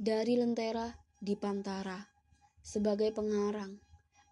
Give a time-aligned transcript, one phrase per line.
[0.00, 0.88] Dari Lentera
[1.20, 2.00] di Pantara,
[2.64, 3.76] sebagai pengarang,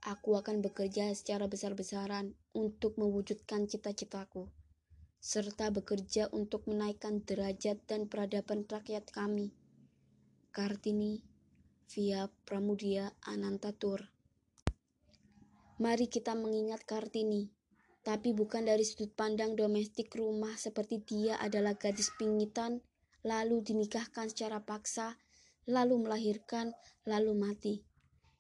[0.01, 4.49] aku akan bekerja secara besar-besaran untuk mewujudkan cita-citaku,
[5.21, 9.53] serta bekerja untuk menaikkan derajat dan peradaban rakyat kami.
[10.57, 11.21] Kartini,
[11.93, 14.09] via Pramudia Anantatur.
[15.85, 17.53] Mari kita mengingat Kartini,
[18.09, 22.81] tapi bukan dari sudut pandang domestik rumah seperti dia adalah gadis pingitan,
[23.21, 25.21] lalu dinikahkan secara paksa,
[25.69, 26.73] lalu melahirkan,
[27.05, 27.75] lalu mati.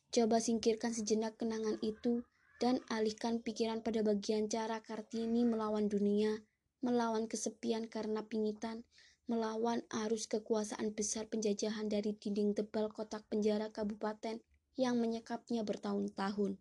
[0.09, 2.25] Coba singkirkan sejenak kenangan itu
[2.59, 6.41] dan alihkan pikiran pada bagian cara Kartini melawan dunia,
[6.80, 8.89] melawan kesepian karena pingitan,
[9.29, 14.41] melawan arus kekuasaan besar penjajahan dari dinding tebal kotak penjara kabupaten
[14.81, 16.56] yang menyekapnya bertahun-tahun.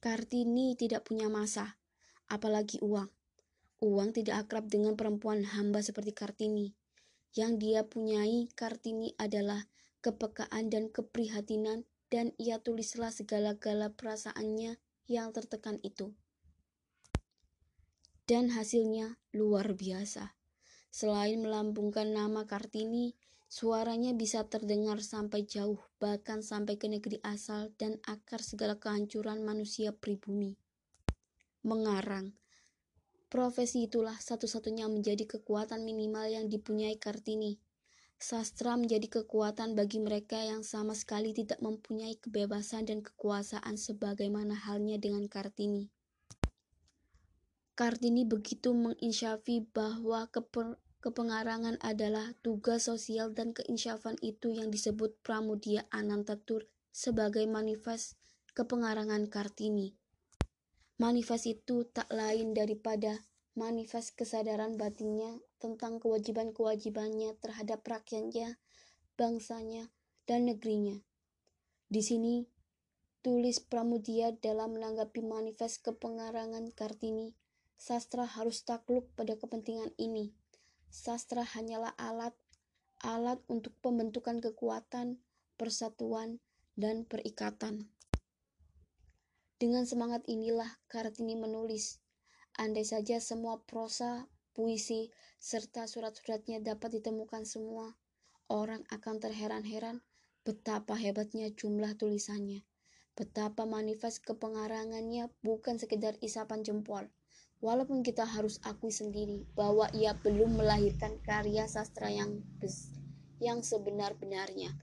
[0.00, 1.76] Kartini tidak punya masa,
[2.32, 3.12] apalagi uang.
[3.84, 6.72] Uang tidak akrab dengan perempuan hamba seperti Kartini.
[7.34, 9.66] Yang dia punyai Kartini adalah
[9.98, 14.78] kepekaan dan keprihatinan dan ia tulislah segala-gala perasaannya
[15.10, 16.14] yang tertekan itu.
[18.24, 20.38] Dan hasilnya luar biasa.
[20.94, 23.18] Selain melambungkan nama Kartini,
[23.50, 29.90] suaranya bisa terdengar sampai jauh, bahkan sampai ke negeri asal dan akar segala kehancuran manusia
[29.90, 30.54] pribumi.
[31.66, 32.38] Mengarang,
[33.34, 37.58] Profesi itulah satu-satunya menjadi kekuatan minimal yang dipunyai Kartini.
[38.14, 45.02] Sastra menjadi kekuatan bagi mereka yang sama sekali tidak mempunyai kebebasan dan kekuasaan sebagaimana halnya
[45.02, 45.90] dengan Kartini.
[47.74, 55.90] Kartini begitu menginsyafi bahwa keper kepengarangan adalah tugas sosial dan keinsyafan itu yang disebut Pramudia
[55.90, 58.14] Anantatur sebagai manifest
[58.54, 59.98] kepengarangan Kartini.
[60.94, 63.26] Manifest itu tak lain daripada
[63.58, 68.58] manifest kesadaran batinnya tentang kewajiban-kewajibannya terhadap rakyatnya,
[69.18, 69.90] bangsanya,
[70.26, 71.02] dan negerinya.
[71.90, 72.46] Di sini,
[73.26, 77.34] tulis Pramudia dalam menanggapi manifest kepengarangan Kartini,
[77.74, 80.30] sastra harus takluk pada kepentingan ini.
[80.94, 82.38] Sastra hanyalah alat,
[83.02, 85.18] alat untuk pembentukan kekuatan,
[85.58, 86.38] persatuan,
[86.78, 87.90] dan perikatan.
[89.64, 91.96] Dengan semangat inilah Kartini menulis.
[92.60, 95.08] Andai saja semua prosa, puisi,
[95.40, 97.96] serta surat-suratnya dapat ditemukan semua,
[98.52, 100.04] orang akan terheran-heran
[100.44, 102.60] betapa hebatnya jumlah tulisannya.
[103.16, 107.08] Betapa manifest kepengarangannya bukan sekedar isapan jempol.
[107.64, 112.44] Walaupun kita harus akui sendiri bahwa ia belum melahirkan karya sastra yang
[113.40, 114.76] yang sebenar-benarnya.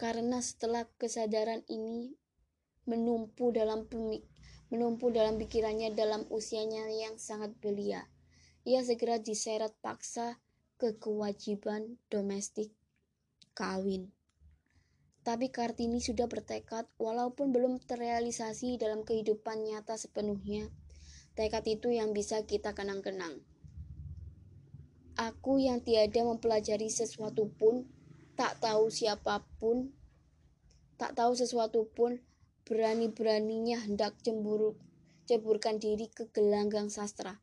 [0.00, 2.21] Karena setelah kesadaran ini
[2.88, 4.26] menumpu dalam pemik
[4.72, 8.08] menumpu dalam pikirannya dalam usianya yang sangat belia.
[8.64, 10.40] Ia segera diseret paksa
[10.80, 12.72] ke kewajiban domestik
[13.52, 14.08] kawin.
[15.22, 20.72] Tapi Kartini sudah bertekad walaupun belum terrealisasi dalam kehidupan nyata sepenuhnya.
[21.36, 23.44] Tekad itu yang bisa kita kenang-kenang.
[25.14, 27.86] Aku yang tiada mempelajari sesuatu pun,
[28.34, 29.92] tak tahu siapa pun,
[30.96, 32.18] tak tahu sesuatu pun,
[32.64, 34.78] berani-beraninya hendak cemburu
[35.26, 37.38] ceburkan diri ke gelanggang sastra.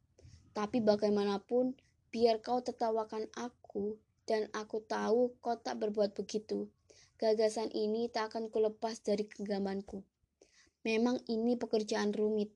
[0.52, 1.74] Tapi bagaimanapun,
[2.12, 3.98] biar kau tertawakan aku,
[4.28, 6.68] dan aku tahu kau tak berbuat begitu.
[7.20, 10.04] Gagasan ini tak akan kulepas dari genggamanku.
[10.88, 12.54] Memang ini pekerjaan rumit,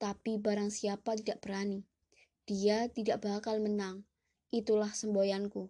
[0.00, 1.84] tapi barang siapa tidak berani.
[2.46, 4.06] Dia tidak bakal menang.
[4.54, 5.68] Itulah semboyanku.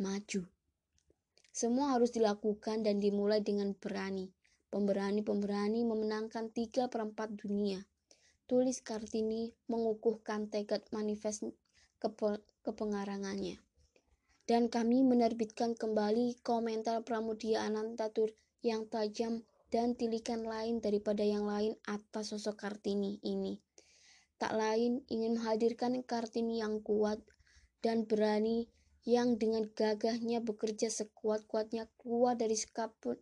[0.00, 0.48] Maju.
[1.54, 4.32] Semua harus dilakukan dan dimulai dengan berani.
[4.74, 7.78] Pemberani-pemberani memenangkan tiga perempat dunia.
[8.50, 11.46] Tulis Kartini mengukuhkan tekad manifest
[12.02, 13.62] kepe kepengarangannya.
[14.50, 18.34] Dan kami menerbitkan kembali komentar Pramudia Anantatur
[18.66, 23.62] yang tajam dan tilikan lain daripada yang lain atas sosok Kartini ini.
[24.42, 27.22] Tak lain ingin menghadirkan Kartini yang kuat
[27.78, 28.66] dan berani
[29.06, 33.14] yang dengan gagahnya bekerja sekuat-kuatnya keluar dari sekapun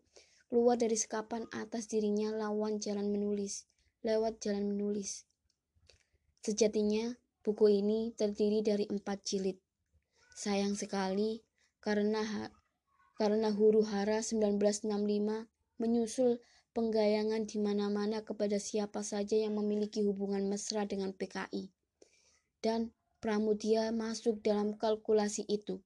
[0.52, 3.64] keluar dari sekapan atas dirinya lawan jalan menulis,
[4.04, 5.24] lewat jalan menulis.
[6.44, 9.56] Sejatinya, buku ini terdiri dari empat jilid.
[10.36, 11.40] Sayang sekali,
[11.80, 12.20] karena
[13.16, 14.92] karena huru hara 1965
[15.80, 16.36] menyusul
[16.76, 21.72] penggayangan di mana-mana kepada siapa saja yang memiliki hubungan mesra dengan PKI.
[22.60, 22.92] Dan
[23.24, 25.80] Pramudia masuk dalam kalkulasi itu.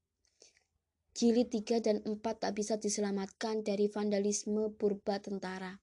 [1.16, 5.80] Jilid 3 dan 4 tak bisa diselamatkan dari vandalisme purba tentara.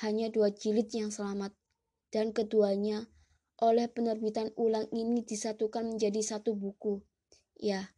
[0.00, 1.52] Hanya dua jilid yang selamat,
[2.08, 3.12] dan keduanya
[3.60, 7.04] oleh penerbitan ulang ini disatukan menjadi satu buku.
[7.60, 7.92] Ya,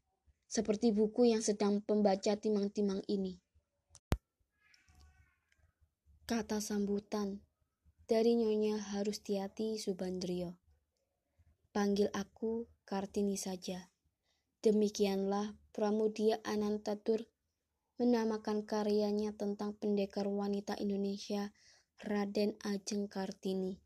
[0.51, 3.39] seperti buku yang sedang pembaca timang-timang ini.
[6.27, 7.47] Kata sambutan
[8.11, 10.59] dari Nyonya Harustiati Subandrio.
[11.71, 13.95] Panggil aku Kartini saja.
[14.67, 17.29] Demikianlah Pramudia Anantatur
[18.01, 21.53] menamakan karyanya tentang pendekar wanita Indonesia
[22.01, 23.77] Raden Ajeng Kartini.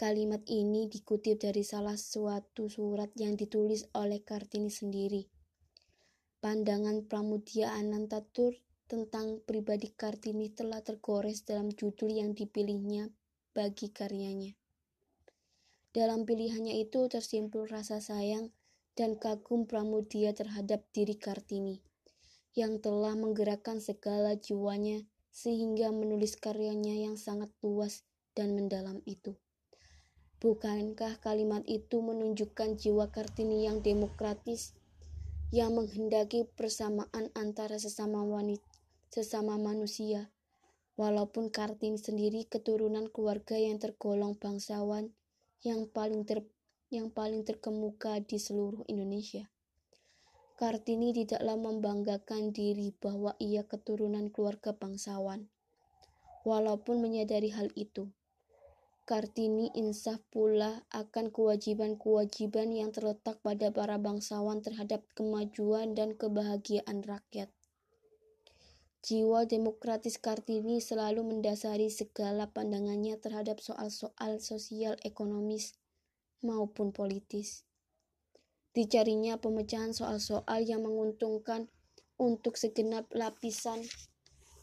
[0.00, 5.28] Kalimat ini dikutip dari salah suatu surat yang ditulis oleh Kartini sendiri.
[6.40, 8.56] Pandangan Pramudia Anantatur
[8.88, 13.12] tentang pribadi Kartini telah tergores dalam judul yang dipilihnya
[13.52, 14.56] bagi karyanya.
[15.92, 18.48] Dalam pilihannya itu tersimpul rasa sayang
[18.96, 21.84] dan kagum Pramudia terhadap diri Kartini
[22.56, 29.36] yang telah menggerakkan segala jiwanya sehingga menulis karyanya yang sangat luas dan mendalam itu.
[30.40, 34.72] Bukankah kalimat itu menunjukkan jiwa Kartini yang demokratis,
[35.52, 38.64] yang menghendaki persamaan antara sesama wanita,
[39.12, 40.32] sesama manusia?
[40.96, 45.12] Walaupun Kartini sendiri keturunan keluarga yang tergolong bangsawan
[45.60, 46.44] yang paling ter,
[46.90, 49.50] yang paling terkemuka di seluruh Indonesia.
[50.56, 55.52] Kartini tidaklah membanggakan diri bahwa ia keturunan keluarga bangsawan.
[56.46, 58.08] Walaupun menyadari hal itu,
[59.06, 67.46] Kartini insaf pula akan kewajiban-kewajiban yang terletak pada para bangsawan terhadap kemajuan dan kebahagiaan rakyat.
[69.06, 75.78] Jiwa demokratis Kartini selalu mendasari segala pandangannya terhadap soal-soal sosial ekonomis
[76.46, 77.66] maupun politis.
[78.70, 81.66] Dicarinya pemecahan soal-soal yang menguntungkan
[82.16, 83.84] untuk segenap lapisan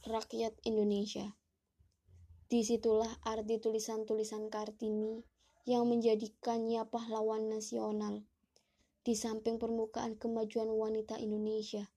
[0.09, 1.37] rakyat Indonesia.
[2.49, 5.21] Di situlah arti tulisan-tulisan Kartini
[5.69, 8.25] yang menjadikannya pahlawan nasional.
[9.05, 11.92] Di samping permukaan kemajuan wanita Indonesia,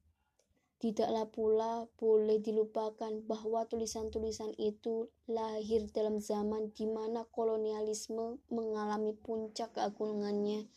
[0.76, 9.72] tidaklah pula boleh dilupakan bahwa tulisan-tulisan itu lahir dalam zaman di mana kolonialisme mengalami puncak
[9.72, 10.68] keagungannya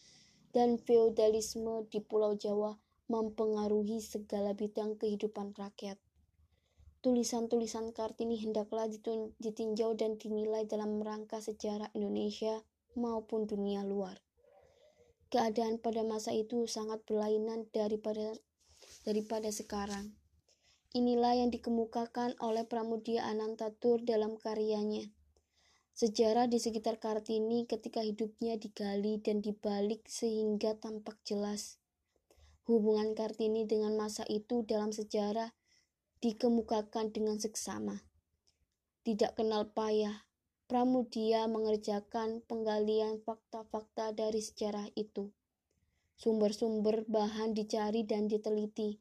[0.56, 2.80] dan feodalisme di Pulau Jawa
[3.10, 6.00] mempengaruhi segala bidang kehidupan rakyat.
[7.00, 8.88] Tulisan-tulisan Kartini hendaklah
[9.40, 12.60] ditinjau dan dinilai dalam rangka sejarah Indonesia
[13.00, 14.20] maupun dunia luar.
[15.32, 18.36] Keadaan pada masa itu sangat berlainan daripada
[19.04, 20.16] daripada sekarang.
[20.90, 25.06] Inilah yang dikemukakan oleh Pramudia Anantatur dalam karyanya.
[25.94, 31.78] Sejarah di sekitar Kartini ketika hidupnya digali dan dibalik sehingga tampak jelas.
[32.66, 35.54] Hubungan Kartini dengan masa itu dalam sejarah
[36.26, 38.02] dikemukakan dengan seksama.
[39.06, 40.26] Tidak kenal payah,
[40.70, 45.34] Pramudia mengerjakan penggalian fakta-fakta dari sejarah itu.
[46.20, 49.00] Sumber-sumber bahan dicari dan diteliti.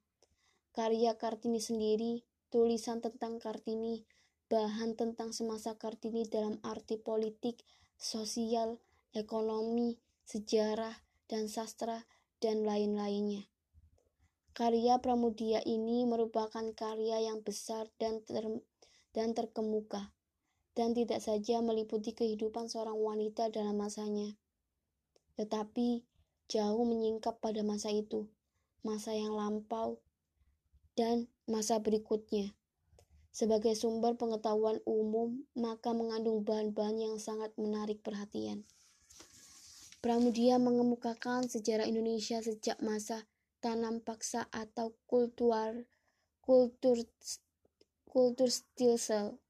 [0.70, 2.22] Karya Kartini sendiri,
[2.54, 4.06] tulisan tentang Kartini,
[4.46, 7.66] bahan tentang semasa Kartini dalam arti politik,
[7.98, 8.78] sosial,
[9.10, 10.94] ekonomi, sejarah,
[11.26, 12.06] dan sastra,
[12.38, 13.50] dan lain-lainnya.
[14.54, 18.46] Karya Pramudia ini merupakan karya yang besar dan ter,
[19.14, 20.10] dan terkemuka
[20.78, 24.34] dan tidak saja meliputi kehidupan seorang wanita dalam masanya,
[25.34, 26.06] tetapi
[26.48, 28.26] jauh menyingkap pada masa itu,
[28.80, 30.00] masa yang lampau,
[30.96, 32.56] dan masa berikutnya.
[33.30, 38.66] Sebagai sumber pengetahuan umum, maka mengandung bahan-bahan yang sangat menarik perhatian.
[40.02, 43.26] Pramudia mengemukakan sejarah Indonesia sejak masa
[43.58, 45.86] tanam paksa atau kultur
[46.38, 47.02] kultur
[48.06, 49.42] kultur stilsel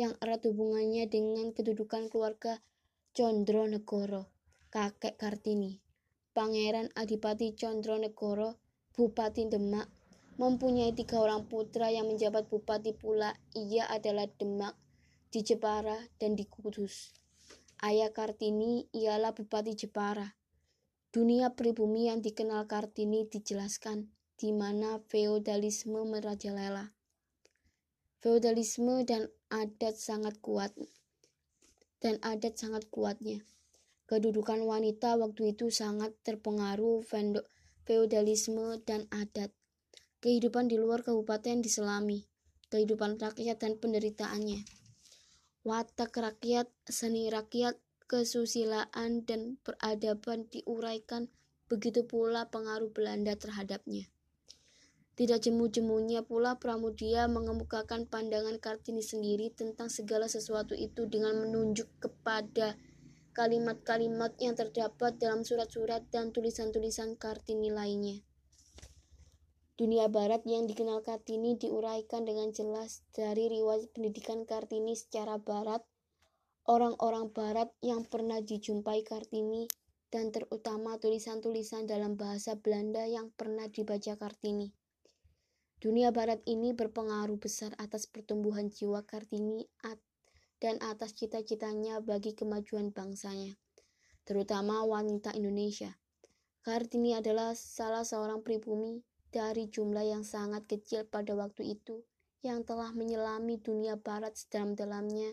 [0.00, 2.64] yang erat hubungannya dengan kedudukan keluarga
[3.12, 4.32] Condronegoro,
[4.72, 5.89] kakek Kartini.
[6.30, 8.54] Pangeran Adipati Condronegoro,
[8.94, 9.90] Bupati Demak,
[10.38, 13.34] mempunyai tiga orang putra yang menjabat bupati pula.
[13.58, 14.78] Ia adalah Demak,
[15.34, 17.10] di Jepara, dan di Kudus.
[17.82, 20.38] Ayah Kartini ialah Bupati Jepara.
[21.10, 24.06] Dunia pribumi yang dikenal Kartini dijelaskan
[24.38, 26.94] di mana feodalisme merajalela.
[28.22, 30.70] Feodalisme dan adat sangat kuat
[32.00, 33.44] dan adat sangat kuatnya.
[34.10, 36.98] Kedudukan wanita waktu itu sangat terpengaruh
[37.86, 39.54] feodalisme dan adat.
[40.18, 42.26] Kehidupan di luar kabupaten diselami,
[42.74, 44.66] kehidupan rakyat dan penderitaannya.
[45.62, 47.78] Watak rakyat, seni rakyat,
[48.10, 51.30] kesusilaan dan peradaban diuraikan,
[51.70, 54.10] begitu pula pengaruh Belanda terhadapnya.
[55.14, 62.74] Tidak jemu-jemunya pula Pramudia mengemukakan pandangan Kartini sendiri tentang segala sesuatu itu dengan menunjuk kepada
[63.30, 68.20] kalimat-kalimat yang terdapat dalam surat-surat dan tulisan-tulisan Kartini lainnya.
[69.80, 75.80] Dunia barat yang dikenal Kartini diuraikan dengan jelas dari riwayat pendidikan Kartini secara barat,
[76.68, 79.70] orang-orang barat yang pernah dijumpai Kartini,
[80.12, 84.74] dan terutama tulisan-tulisan dalam bahasa Belanda yang pernah dibaca Kartini.
[85.80, 89.64] Dunia barat ini berpengaruh besar atas pertumbuhan jiwa Kartini
[90.60, 93.56] dan atas cita-citanya bagi kemajuan bangsanya,
[94.28, 95.96] terutama wanita Indonesia.
[96.60, 99.00] Kartini adalah salah seorang pribumi
[99.32, 102.04] dari jumlah yang sangat kecil pada waktu itu
[102.44, 105.32] yang telah menyelami dunia barat sedalam-dalamnya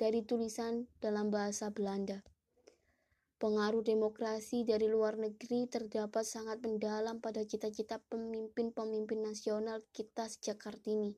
[0.00, 2.24] dari tulisan dalam bahasa Belanda.
[3.36, 11.12] Pengaruh demokrasi dari luar negeri terdapat sangat mendalam pada cita-cita pemimpin-pemimpin nasional kita sejak Kartini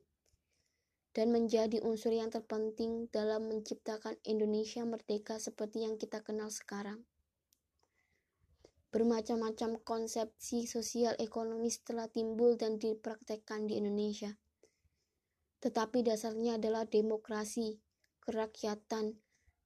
[1.15, 7.07] dan menjadi unsur yang terpenting dalam menciptakan Indonesia merdeka seperti yang kita kenal sekarang.
[8.91, 14.35] Bermacam-macam konsepsi sosial ekonomis telah timbul dan dipraktekkan di Indonesia.
[15.63, 17.79] Tetapi dasarnya adalah demokrasi,
[18.19, 19.15] kerakyatan,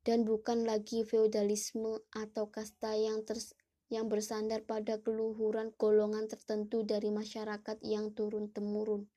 [0.05, 3.57] dan bukan lagi feodalisme atau kasta yang ters
[3.89, 9.09] yang bersandar pada keluhuran golongan tertentu dari masyarakat yang turun-temurun.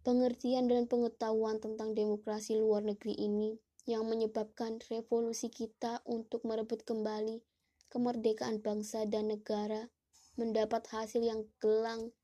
[0.00, 7.44] Pengertian dan pengetahuan tentang demokrasi luar negeri ini yang menyebabkan revolusi kita untuk merebut kembali
[7.92, 9.92] kemerdekaan bangsa dan negara
[10.40, 12.14] mendapat hasil yang gelang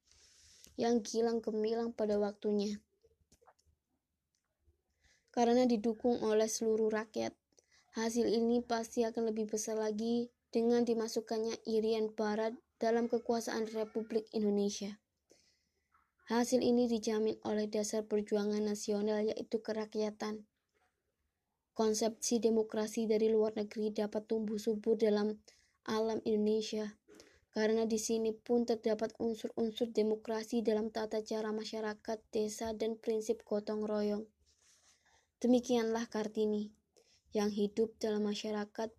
[0.81, 2.81] yang gilang gemilang pada waktunya.
[5.33, 7.37] Karena didukung oleh seluruh rakyat,
[7.93, 14.97] hasil ini pasti akan lebih besar lagi dengan dimasukkannya Irian Barat dalam kekuasaan Republik Indonesia.
[16.27, 20.43] Hasil ini dijamin oleh dasar perjuangan nasional yaitu kerakyatan.
[21.71, 25.39] Konsepsi demokrasi dari luar negeri dapat tumbuh subur dalam
[25.87, 26.99] alam Indonesia,
[27.55, 33.87] karena di sini pun terdapat unsur-unsur demokrasi dalam tata cara masyarakat, desa, dan prinsip gotong
[33.87, 34.27] royong.
[35.39, 36.75] Demikianlah Kartini,
[37.31, 38.91] yang hidup dalam masyarakat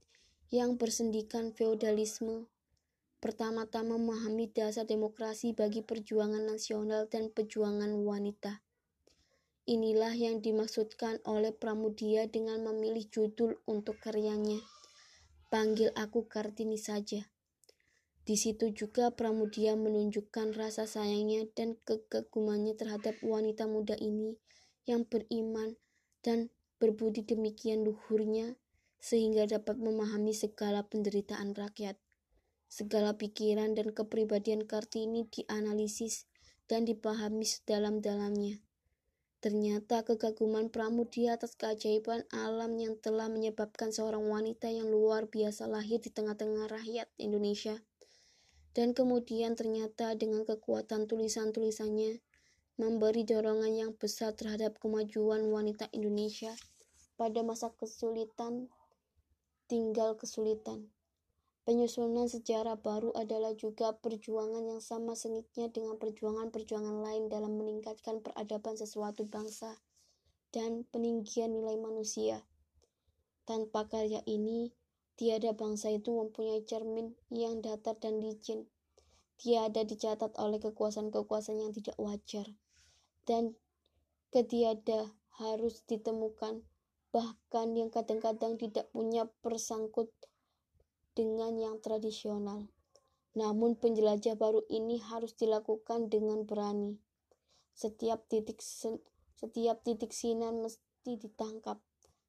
[0.47, 2.47] yang bersendikan feodalisme,
[3.17, 8.61] pertama-tama memahami dasar demokrasi bagi perjuangan nasional dan perjuangan wanita.
[9.67, 14.63] Inilah yang dimaksudkan oleh Pramudia dengan memilih judul untuk karyanya.
[15.51, 17.27] Panggil aku Kartini saja.
[18.23, 24.39] Di situ juga Pramudia menunjukkan rasa sayangnya dan kekagumannya terhadap wanita muda ini
[24.87, 25.75] yang beriman
[26.23, 26.47] dan
[26.79, 28.55] berbudi demikian luhurnya
[29.03, 31.99] sehingga dapat memahami segala penderitaan rakyat.
[32.67, 36.27] Segala pikiran dan kepribadian Kartini dianalisis
[36.67, 38.59] dan dipahami sedalam-dalamnya.
[39.37, 46.03] Ternyata kekaguman Pramudia atas keajaiban alam yang telah menyebabkan seorang wanita yang luar biasa lahir
[46.03, 47.79] di tengah-tengah rakyat Indonesia.
[48.75, 52.19] Dan kemudian ternyata dengan kekuatan tulisan-tulisannya
[52.77, 56.53] memberi dorongan yang besar terhadap kemajuan wanita Indonesia
[57.17, 58.69] pada masa kesulitan
[59.65, 60.93] tinggal kesulitan.
[61.67, 68.79] Penyusunan sejarah baru adalah juga perjuangan yang sama sengitnya dengan perjuangan-perjuangan lain dalam meningkatkan peradaban
[68.79, 69.75] sesuatu bangsa
[70.55, 72.47] dan peninggian nilai manusia.
[73.43, 74.71] Tanpa karya ini,
[75.19, 78.71] tiada bangsa itu mempunyai cermin yang datar dan licin.
[79.35, 82.47] Tiada dicatat oleh kekuasaan-kekuasaan yang tidak wajar.
[83.27, 83.59] Dan
[84.31, 86.63] ketiada harus ditemukan
[87.11, 90.07] bahkan yang kadang-kadang tidak punya persangkut
[91.17, 92.69] dengan yang tradisional.
[93.33, 97.01] Namun penjelajah baru ini harus dilakukan dengan berani.
[97.73, 101.81] Setiap titik setiap titik sinar mesti ditangkap,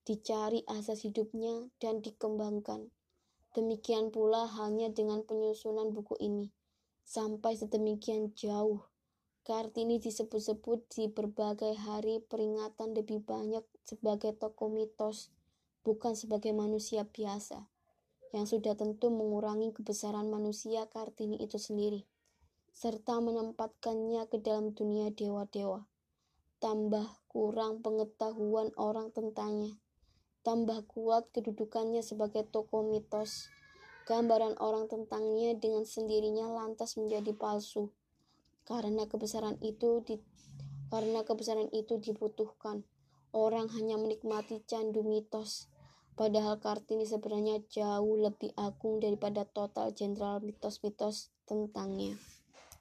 [0.08, 2.88] dicari asas hidupnya dan dikembangkan.
[3.52, 6.48] Demikian pula halnya dengan penyusunan buku ini.
[7.04, 8.84] Sampai sedemikian jauh,
[9.44, 15.32] Kartini disebut-sebut di berbagai hari peringatan lebih banyak sebagai tokoh mitos,
[15.80, 17.64] bukan sebagai manusia biasa
[18.36, 22.04] yang sudah tentu mengurangi kebesaran manusia Kartini itu sendiri,
[22.76, 25.88] serta menempatkannya ke dalam dunia dewa-dewa.
[26.58, 29.78] Tambah kurang pengetahuan orang tentangnya,
[30.42, 33.48] tambah kuat kedudukannya sebagai tokoh mitos.
[34.08, 37.92] Gambaran orang tentangnya dengan sendirinya lantas menjadi palsu,
[38.64, 40.16] karena kebesaran itu di,
[40.88, 42.88] karena kebesaran itu dibutuhkan.
[43.36, 45.68] Orang hanya menikmati candu mitos,
[46.18, 52.18] Padahal Kartini sebenarnya jauh lebih agung daripada total jenderal mitos-mitos tentangnya.